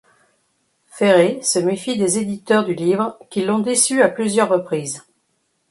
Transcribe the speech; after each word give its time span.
Ferré 0.87 1.39
se 1.43 1.59
méfie 1.59 1.95
des 1.95 2.17
éditeurs 2.17 2.65
du 2.65 2.73
livre, 2.73 3.19
qui 3.29 3.43
l'ont 3.45 3.59
déçu 3.59 4.01
à 4.01 4.09
plusieurs 4.09 4.49
reprises. 4.49 5.03